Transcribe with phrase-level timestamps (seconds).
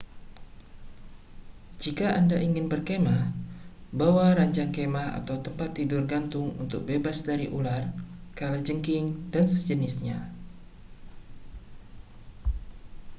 [1.81, 3.23] jika anda ingin berkemah
[3.99, 7.83] bawa ranjang kemah atau tempat tidur gantung untuk bebas dari ular
[8.39, 10.17] kalajengking dan sejenisnya